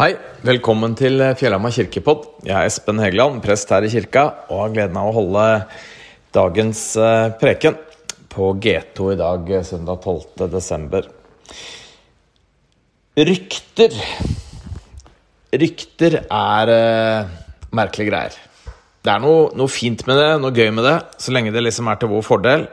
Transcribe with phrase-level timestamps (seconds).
[0.00, 0.14] Hei,
[0.48, 2.22] velkommen til Fjellhamar kirkepodd.
[2.46, 5.42] Jeg er Espen Hegeland, prest her i kirka, og har gleden av å holde
[6.32, 7.76] dagens eh, preken
[8.32, 10.46] på G2 i dag, eh, søndag 12.
[10.54, 11.10] desember.
[13.20, 14.00] Rykter
[15.66, 17.36] Rykter er uh,
[17.76, 18.40] merkelige greier.
[19.04, 21.92] Det er noe, noe, fint med det, noe gøy med det, så lenge det liksom
[21.92, 22.68] er til vår fordel.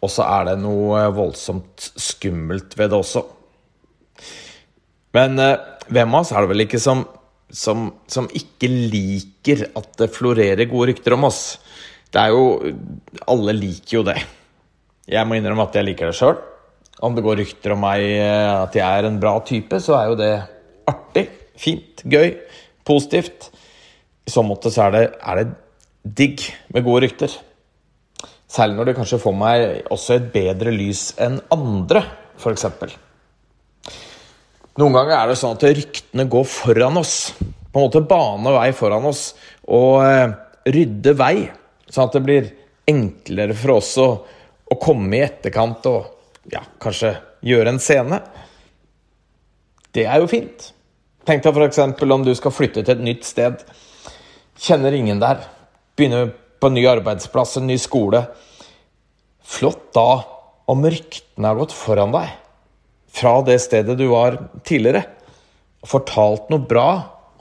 [0.00, 3.28] Og så er det noe voldsomt skummelt ved det også.
[5.20, 7.04] Men uh, hvem av oss er det vel ikke som,
[7.50, 11.58] som, som, ikke liker at det florerer gode rykter om oss?
[12.12, 12.72] Det er jo
[13.28, 14.18] Alle liker jo det.
[15.10, 16.38] Jeg må innrømme at jeg liker det sjøl.
[17.06, 20.10] Om det går rykter om meg eh, at jeg er en bra type, så er
[20.10, 20.32] jo det
[20.88, 21.26] artig.
[21.60, 22.02] Fint.
[22.08, 22.32] Gøy.
[22.86, 23.50] Positivt.
[24.26, 27.36] I så måte så er det, er det digg med gode rykter.
[28.50, 32.04] Særlig når det kanskje får meg også et bedre lys enn andre,
[32.38, 32.66] f.eks.
[34.76, 37.32] Noen ganger er det sånn at ryktene går foran oss.
[37.72, 39.30] På en måte bane vei foran oss
[39.72, 40.34] og eh,
[40.68, 41.46] rydde vei.
[41.88, 42.50] Sånn at det blir
[42.88, 44.08] enklere for oss å,
[44.68, 47.14] å komme i etterkant og ja, kanskje
[47.46, 48.20] gjøre en scene.
[49.96, 50.70] Det er jo fint.
[51.26, 51.80] Tenk deg f.eks.
[52.04, 53.64] om du skal flytte til et nytt sted.
[54.60, 55.40] Kjenner ingen der.
[55.96, 58.26] Begynner på en ny arbeidsplass, en ny skole.
[59.40, 60.10] Flott da
[60.68, 62.34] om ryktene har gått foran deg
[63.16, 65.04] fra det stedet du var tidligere,
[65.82, 66.88] og fortalt noe bra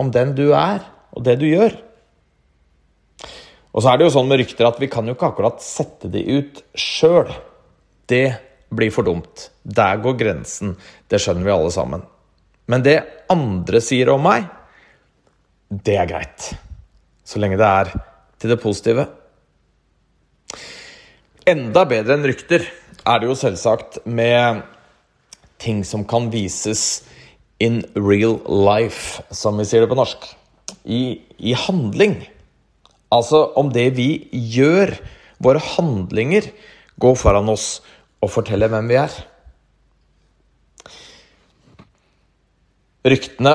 [0.02, 0.84] om den du er,
[1.16, 1.76] og det du gjør.
[3.76, 6.08] Og så er det jo sånn med rykter at vi kan jo ikke akkurat sette
[6.12, 7.32] de ut sjøl.
[8.08, 8.38] Det
[8.76, 9.50] blir for dumt.
[9.64, 10.76] Der går grensen.
[11.12, 12.06] Det skjønner vi alle sammen.
[12.72, 13.02] Men det
[13.32, 14.48] andre sier om meg,
[15.70, 16.48] det er greit.
[17.26, 17.92] Så lenge det er
[18.40, 19.08] til det positive.
[21.46, 22.64] Enda bedre enn rykter
[23.06, 24.64] er det jo selvsagt med
[25.62, 27.06] ting som kan vises
[27.64, 30.26] in real life, som vi sier det på norsk.
[30.86, 32.20] I, i handling.
[33.14, 34.96] Altså om det vi gjør,
[35.44, 36.50] våre handlinger,
[37.00, 37.80] går foran oss
[38.24, 39.16] og forteller hvem vi er.
[43.06, 43.54] Ryktene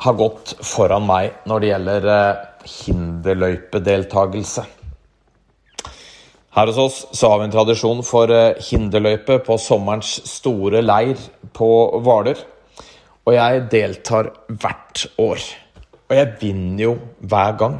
[0.00, 4.64] har gått foran meg når det gjelder eh, hinderløypedeltagelse.
[6.50, 11.20] Her hos oss så har vi en tradisjon for eh, hinderløype på sommerens store leir
[11.54, 11.68] på
[12.02, 12.40] Hvaler.
[13.28, 15.44] Og jeg deltar hvert år.
[16.10, 17.78] Og jeg vinner jo hver gang.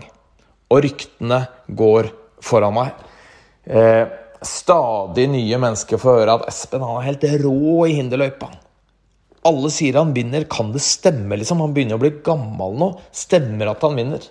[0.71, 2.13] Og ryktene går
[2.47, 2.95] foran meg.
[3.67, 4.05] Eh,
[4.47, 8.53] stadig nye mennesker får høre at Espen han er helt rå i hinderløypa.
[9.51, 10.47] Alle sier han vinner.
[10.53, 11.65] Kan det stemme, liksom?
[11.65, 12.93] Han begynner å bli gammel nå.
[13.11, 14.31] Stemmer at han vinner?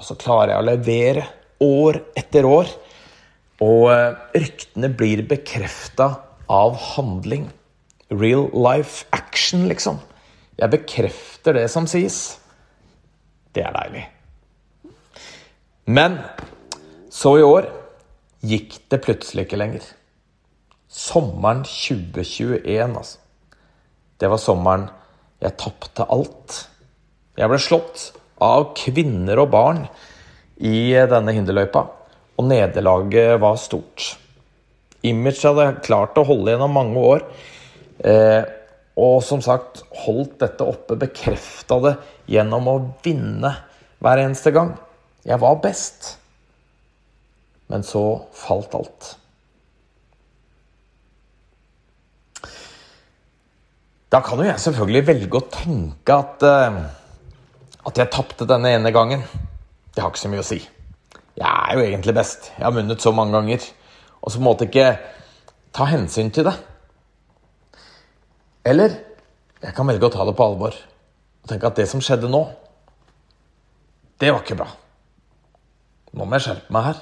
[0.00, 1.26] Og så klarer jeg å levere
[1.60, 2.70] år etter år.
[3.60, 6.08] Og eh, ryktene blir bekrefta
[6.50, 7.50] av handling.
[8.10, 10.00] Real life action, liksom.
[10.58, 12.40] Jeg bekrefter det som sies.
[13.54, 14.06] Det er deilig.
[15.90, 16.18] Men
[17.12, 17.68] så i år
[18.46, 19.84] gikk det plutselig ikke lenger.
[20.90, 23.18] Sommeren 2021, altså.
[24.20, 24.88] Det var sommeren
[25.40, 26.56] jeg tapte alt.
[27.40, 28.10] Jeg ble slått
[28.40, 29.86] av kvinner og barn
[30.60, 31.86] i denne hinderløypa
[32.40, 34.14] og nederlaget var stort.
[35.04, 37.26] Image hadde klart å holde gjennom mange år.
[38.00, 38.42] Eh,
[39.00, 41.94] og som sagt, holdt dette oppe, bekrefta det
[42.32, 43.52] gjennom å vinne
[44.00, 44.74] hver eneste gang.
[45.24, 46.16] Jeg var best.
[47.70, 48.02] Men så
[48.34, 49.14] falt alt.
[54.10, 56.80] Da kan jo jeg selvfølgelig velge å tenke at, uh,
[57.86, 59.22] at jeg tapte denne ene gangen.
[59.94, 60.58] Det har ikke så mye å si.
[61.40, 62.50] Jeg er jo egentlig best.
[62.58, 63.64] Jeg har vunnet så mange ganger.
[64.20, 64.88] Og så på en ikke
[65.72, 66.56] ta hensyn til det.
[68.68, 68.98] Eller
[69.62, 70.76] jeg kan velge å ta det på alvor
[71.40, 72.42] og tenke at det som skjedde nå,
[74.20, 74.66] det var ikke bra.
[76.12, 77.00] Nå må jeg skjerpe meg her.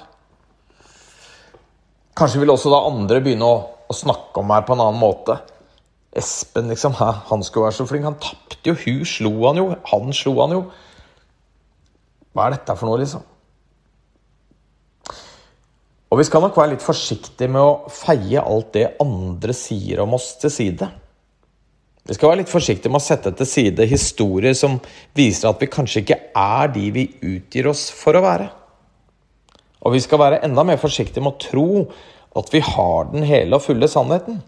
[2.19, 3.57] Kanskje vil også da andre begynne å,
[3.91, 5.35] å snakke om meg på en annen måte.
[6.15, 6.95] Espen, liksom.
[6.99, 8.07] Han skulle være så flink.
[8.07, 8.77] Han tapte jo.
[8.85, 9.67] Hun slo han jo.
[9.91, 10.63] Han slo han jo.
[12.31, 13.25] Hva er dette for noe, liksom?
[16.09, 20.15] Og vi skal nok være litt forsiktige med å feie alt det andre sier om
[20.17, 20.87] oss, til side.
[22.09, 24.79] Vi skal være litt forsiktige med å sette til side historier som
[25.17, 27.03] viser at vi kanskje ikke er de vi
[27.35, 28.47] utgir oss for å være.
[29.85, 31.67] Og vi skal være enda mer forsiktige med å tro
[32.39, 34.41] at vi har den hele og fulle sannheten.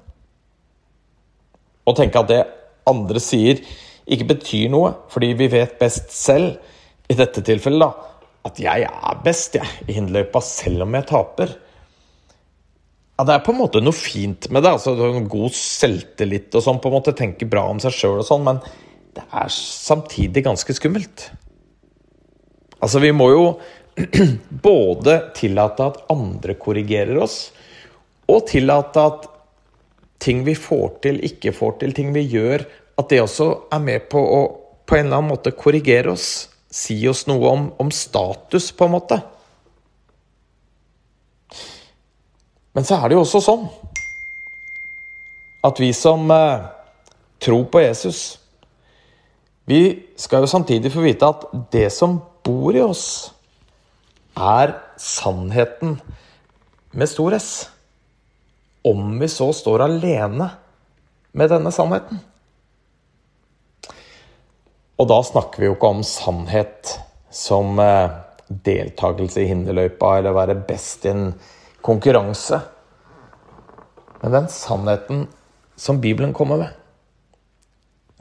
[1.85, 2.41] Og tenke at det
[2.89, 3.61] andre sier,
[4.09, 6.57] ikke betyr noe, fordi vi vet best selv,
[7.11, 11.53] i dette tilfellet, da, at jeg er best jeg, i hinderløypa, selv om jeg taper.
[13.17, 14.71] Ja, Det er på en måte noe fint med det.
[14.71, 14.95] altså
[15.29, 18.61] God selvtillit og sånn, på en måte tenke bra om seg sjøl og sånn, men
[19.13, 21.29] det er samtidig ganske skummelt.
[22.81, 23.45] Altså, vi må jo
[24.69, 27.51] både tillate at andre korrigerer oss,
[28.31, 29.27] og tillate at
[30.21, 32.65] ting vi får til, ikke får til, ting vi gjør,
[32.97, 34.41] at det også er med på å
[34.91, 36.50] på en eller annen måte korrigere oss.
[36.71, 39.19] Si oss noe om, om status, på en måte.
[42.71, 43.65] Men så er det jo også sånn
[45.67, 46.63] at vi som eh,
[47.43, 48.39] tror på Jesus,
[49.69, 49.81] vi
[50.17, 53.33] skal jo samtidig få vite at det som bor i oss,
[54.33, 55.99] er sannheten
[56.97, 57.51] med stor S.
[58.87, 60.47] Om vi så står alene
[61.37, 62.23] med denne sannheten.
[65.01, 66.91] Og da snakker vi jo ikke om sannhet
[67.33, 68.13] som eh,
[68.51, 71.31] deltakelse i hinderløypa eller være best i en
[71.81, 72.59] konkurranse.
[74.21, 75.25] Men den sannheten
[75.81, 76.77] som Bibelen kommer med.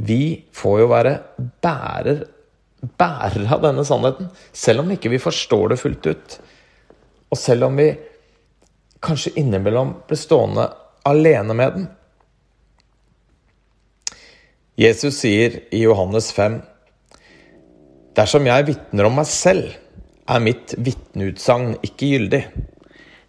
[0.01, 1.19] Vi får jo være
[1.61, 2.23] bærer,
[2.97, 6.39] bærer av denne sannheten, selv om ikke vi forstår det fullt ut.
[7.29, 7.91] Og selv om vi
[9.05, 10.71] kanskje innimellom blir stående
[11.05, 11.91] alene med den.
[14.81, 16.63] Jesus sier i Johannes 5.:
[18.21, 19.71] Dersom jeg vitner om meg selv,
[20.29, 22.41] er mitt vitneutsagn ikke gyldig.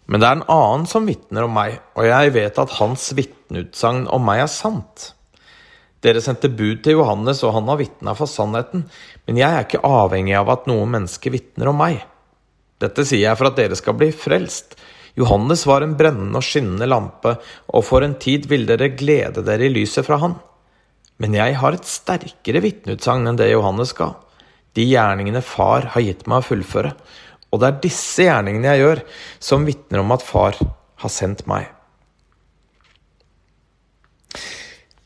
[0.04, 4.02] Men det er en annen som vitner om meg, og jeg vet at hans vitneutsagn
[4.12, 5.06] om meg er sant.
[6.04, 8.82] Dere sendte bud til Johannes, og han har vitna for sannheten,
[9.24, 12.02] men jeg er ikke avhengig av at noen menneske vitner om meg.
[12.82, 14.76] Dette sier jeg for at dere skal bli frelst.
[15.16, 17.38] Johannes var en brennende og skinnende lampe,
[17.72, 20.36] og for en tid ville dere glede dere i lyset fra han.
[21.22, 24.10] Men jeg har et sterkere vitneutsagn enn det Johannes ga.
[24.76, 26.94] De gjerningene far har gitt meg å fullføre.
[27.52, 29.04] Og det er disse gjerningene jeg gjør,
[29.42, 30.56] som vitner om at far
[31.02, 31.68] har sendt meg.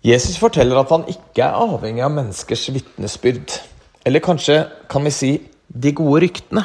[0.06, 3.56] Jesus forteller at han ikke er avhengig av menneskers vitnesbyrd.
[4.06, 4.60] Eller kanskje
[4.90, 5.30] kan vi si
[5.66, 6.62] de gode ryktene.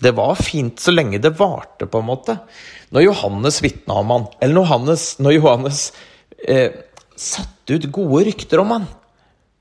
[0.00, 2.38] Det var fint så lenge det varte, på en måte.
[2.94, 5.82] Når Johannes vitna om han, eller når Johannes, når Johannes
[6.46, 6.78] eh,
[7.18, 8.86] satte ut gode rykter om han.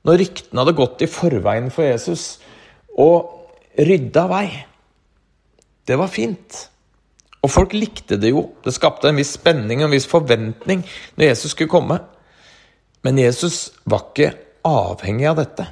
[0.07, 2.37] Når ryktene hadde gått i forveien for Jesus
[2.99, 4.47] og rydda vei.
[5.87, 6.65] Det var fint.
[7.43, 8.49] Og folk likte det jo.
[8.63, 10.83] Det skapte en viss spenning og en viss forventning
[11.15, 11.99] når Jesus skulle komme.
[13.05, 14.33] Men Jesus var ikke
[14.67, 15.67] avhengig av dette.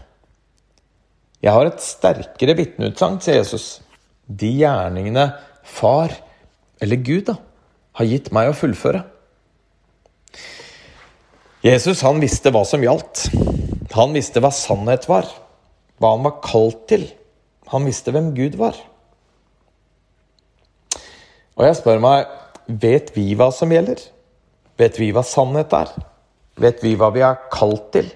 [1.43, 3.67] Jeg har et sterkere vitneutsagn, sier Jesus.
[4.27, 5.29] De gjerningene
[5.67, 6.15] far,
[6.81, 7.37] eller Gud, da,
[7.99, 9.03] har gitt meg å fullføre.
[11.65, 13.27] Jesus han visste hva som gjaldt.
[13.97, 15.25] Han visste hva sannhet var,
[15.97, 17.07] hva han var kalt til.
[17.71, 18.77] Han visste hvem Gud var.
[21.57, 22.27] Og jeg spør meg,
[22.67, 24.03] vet vi hva som gjelder?
[24.77, 25.89] Vet vi hva sannhet er?
[26.61, 28.11] Vet vi hva vi er kalt til?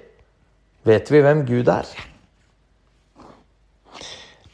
[0.86, 1.90] Vet vi hvem Gud er?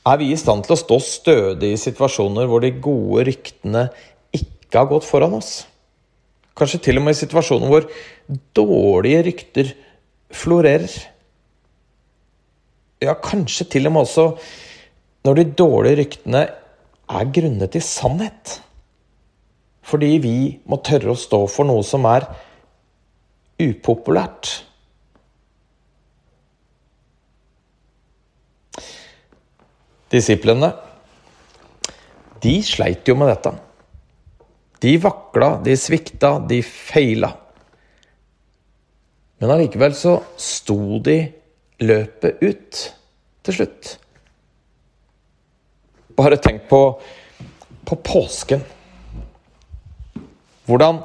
[0.07, 3.89] Er vi i stand til å stå stødig i situasjoner hvor de gode ryktene
[4.35, 5.65] ikke har gått foran oss?
[6.57, 7.89] Kanskje til og med i situasjoner hvor
[8.55, 9.75] dårlige rykter
[10.31, 10.95] florerer.
[13.03, 14.29] Ja, kanskje til og med også
[15.27, 16.45] når de dårlige ryktene
[17.07, 18.57] er grunnet i sannhet.
[19.87, 22.25] Fordi vi må tørre å stå for noe som er
[23.61, 24.51] upopulært.
[30.11, 30.71] Disiplene,
[32.43, 33.51] de sleit jo med dette.
[34.83, 37.33] De vakla, de svikta, de feila.
[39.41, 41.17] Men allikevel så sto de
[41.83, 42.81] løpet ut
[43.45, 43.93] til slutt.
[46.17, 46.81] Bare tenk på,
[47.85, 48.63] på påsken.
[50.67, 51.01] Hvordan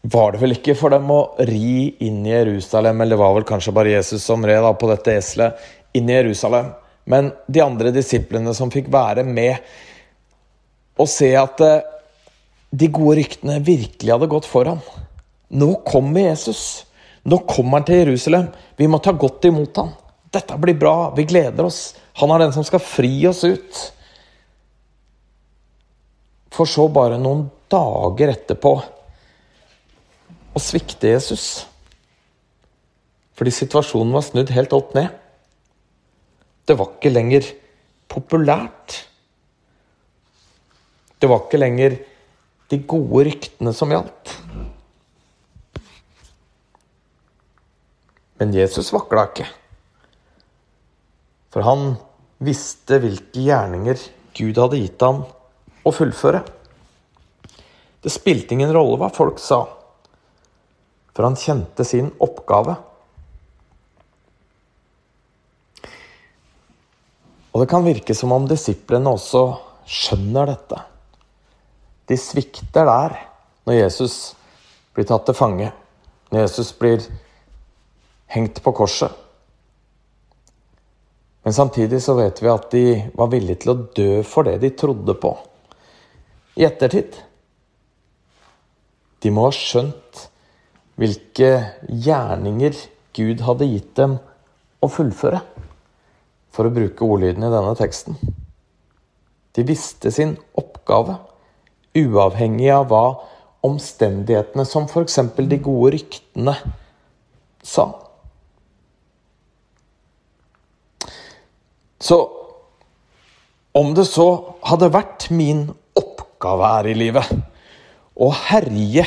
[0.00, 3.48] var det vel ikke for dem å ri inn i Jerusalem, eller det var vel
[3.48, 6.70] kanskje bare Jesus som red på dette eselet inn i Jerusalem,
[7.10, 9.58] men de andre disiplene som fikk være med
[11.00, 11.82] og se at eh,
[12.70, 14.80] de gode ryktene virkelig hadde gått foran.
[15.50, 16.84] Nå kommer Jesus.
[17.28, 18.48] Nå kommer han til Jerusalem.
[18.76, 19.92] Vi må ta godt imot han.
[20.32, 21.10] Dette blir bra.
[21.16, 21.94] Vi gleder oss.
[22.20, 23.80] Han er den som skal fri oss ut.
[26.54, 28.72] For så bare noen dager etterpå
[30.50, 31.46] å svikte Jesus.
[33.38, 35.12] Fordi situasjonen var snudd helt opp ned.
[36.66, 37.46] Det var ikke lenger
[38.10, 38.98] populært.
[41.20, 41.96] Det var ikke lenger
[42.70, 44.34] de gode ryktene som gjaldt.
[48.40, 49.46] Men Jesus vakla ikke.
[51.52, 51.92] For han
[52.40, 54.00] visste hvilke gjerninger
[54.38, 55.26] Gud hadde gitt ham
[55.84, 56.40] å fullføre.
[58.00, 59.60] Det spilte ingen rolle hva folk sa,
[61.12, 62.78] for han kjente sin oppgave.
[67.50, 69.42] Og det kan virke som om disiplene også
[69.84, 70.78] skjønner dette.
[72.08, 73.18] De svikter der
[73.68, 74.14] når Jesus
[74.96, 75.68] blir tatt til fange,
[76.32, 77.04] når Jesus blir
[78.30, 79.10] hengt på korset.
[81.42, 82.84] Men samtidig så vet vi at de
[83.16, 85.32] var villige til å dø for det de trodde på.
[86.60, 87.16] I ettertid.
[89.20, 90.26] De må ha skjønt
[91.00, 91.48] hvilke
[91.88, 92.76] gjerninger
[93.16, 94.18] Gud hadde gitt dem
[94.80, 95.40] å fullføre,
[96.52, 98.18] for å bruke ordlyden i denne teksten.
[99.56, 101.16] De visste sin oppgave,
[101.96, 103.04] uavhengig av hva
[103.66, 105.18] omstendighetene, som f.eks.
[105.40, 106.54] de gode ryktene,
[107.64, 107.88] sa.
[112.00, 112.18] Så
[113.76, 114.28] om det så
[114.66, 115.66] hadde vært min
[115.98, 117.28] oppgave her i livet
[118.20, 119.04] å herje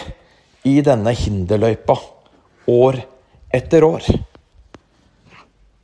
[0.69, 1.97] i denne hinderløypa
[2.71, 3.01] år
[3.53, 4.05] etter år,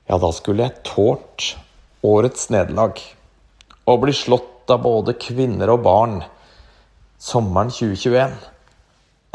[0.09, 1.49] ja, da skulle jeg tålt
[2.05, 3.01] årets nederlag
[3.89, 6.15] og bli slått av både kvinner og barn
[7.19, 8.33] sommeren 2021.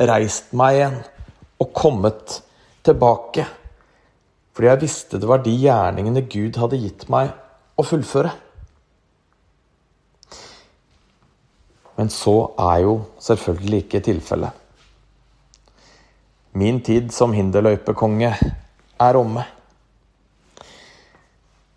[0.08, 0.98] Reist meg igjen
[1.62, 2.40] og kommet
[2.86, 3.44] tilbake.
[4.54, 7.34] Fordi jeg visste det var de gjerningene Gud hadde gitt meg
[7.76, 8.32] å fullføre.
[11.94, 14.62] Men så er jo selvfølgelig ikke tilfellet.
[16.54, 18.30] Min tid som hinderløypekonge
[19.02, 19.42] er omme.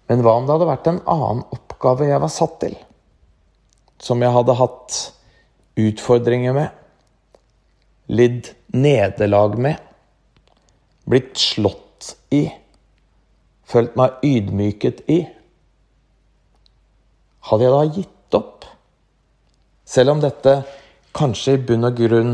[0.07, 2.75] Men hva om det hadde vært en annen oppgave jeg var satt til?
[4.01, 4.99] Som jeg hadde hatt
[5.77, 6.69] utfordringer med,
[8.07, 9.81] lidd nederlag med,
[11.09, 12.45] blitt slått i,
[13.67, 15.23] følt meg ydmyket i.
[17.47, 18.65] Hadde jeg da gitt opp?
[19.87, 20.57] Selv om dette
[21.15, 22.33] kanskje i bunn og grunn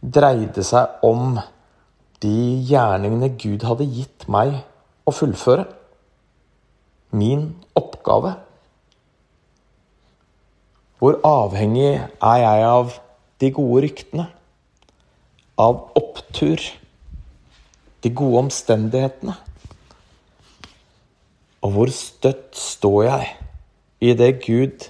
[0.00, 1.38] dreide seg om
[2.20, 2.34] de
[2.68, 4.58] gjerningene Gud hadde gitt meg
[5.08, 5.64] å fullføre.
[7.16, 7.48] Min
[7.78, 8.34] oppgave.
[11.00, 12.98] Hvor avhengig er jeg av
[13.40, 14.28] de gode ryktene?
[15.56, 16.60] Av opptur?
[18.04, 19.40] De gode omstendighetene?
[21.64, 23.38] Og hvor støtt står jeg
[24.00, 24.88] i det Gud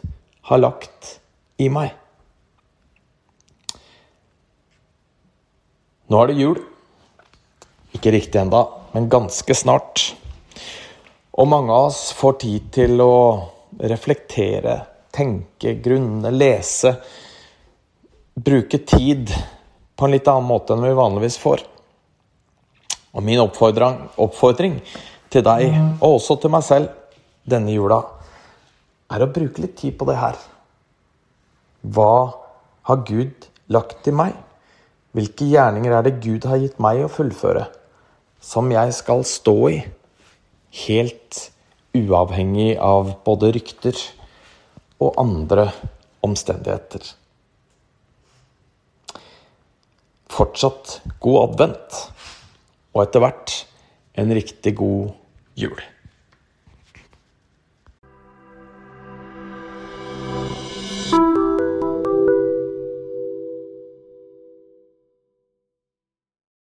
[0.49, 1.17] har lagt
[1.59, 1.93] i meg?
[6.11, 6.61] Nå er det jul.
[7.95, 8.65] Ikke riktig enda,
[8.95, 10.13] men ganske snart.
[11.39, 13.15] Og mange av oss får tid til å
[13.91, 14.81] reflektere
[15.15, 16.95] tenke, grunne, lese.
[18.35, 19.31] Bruke tid
[19.97, 21.67] på en litt annen måte enn vi vanligvis får.
[23.11, 24.79] Og min oppfordring, oppfordring
[25.31, 25.67] til deg,
[25.99, 26.91] og også til meg selv
[27.51, 28.01] denne jula,
[29.11, 30.39] er å bruke litt tid på det her.
[31.83, 32.15] Hva
[32.89, 34.37] har Gud lagt i meg?
[35.17, 37.67] Hvilke gjerninger er det Gud har gitt meg å fullføre,
[38.41, 39.79] som jeg skal stå i,
[40.87, 41.41] helt
[41.97, 43.99] uavhengig av både rykter
[45.03, 45.67] og andre
[46.23, 47.03] omstendigheter.
[50.31, 51.97] Fortsatt god advent,
[52.95, 53.57] og etter hvert
[54.21, 55.11] en riktig god
[55.59, 55.81] jul.